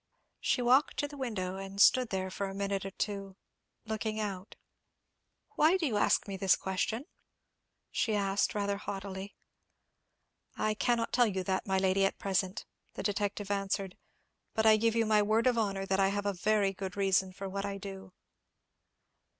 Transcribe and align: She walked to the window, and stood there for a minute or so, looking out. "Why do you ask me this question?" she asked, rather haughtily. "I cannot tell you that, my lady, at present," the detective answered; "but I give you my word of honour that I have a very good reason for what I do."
She 0.39 0.63
walked 0.63 0.97
to 0.97 1.07
the 1.07 1.15
window, 1.15 1.57
and 1.57 1.79
stood 1.79 2.09
there 2.09 2.31
for 2.31 2.47
a 2.49 2.55
minute 2.55 2.87
or 2.87 2.91
so, 2.99 3.37
looking 3.85 4.19
out. 4.19 4.55
"Why 5.55 5.77
do 5.77 5.85
you 5.85 5.95
ask 5.97 6.27
me 6.27 6.37
this 6.37 6.55
question?" 6.55 7.05
she 7.91 8.15
asked, 8.15 8.55
rather 8.55 8.77
haughtily. 8.77 9.35
"I 10.57 10.73
cannot 10.73 11.13
tell 11.13 11.27
you 11.27 11.43
that, 11.43 11.67
my 11.67 11.77
lady, 11.77 12.03
at 12.03 12.17
present," 12.17 12.65
the 12.95 13.03
detective 13.03 13.51
answered; 13.51 13.95
"but 14.55 14.65
I 14.65 14.75
give 14.75 14.95
you 14.95 15.05
my 15.05 15.21
word 15.21 15.45
of 15.45 15.55
honour 15.55 15.85
that 15.85 15.99
I 15.99 16.07
have 16.07 16.25
a 16.25 16.33
very 16.33 16.73
good 16.73 16.97
reason 16.97 17.31
for 17.31 17.47
what 17.47 17.63
I 17.63 17.77
do." 17.77 18.11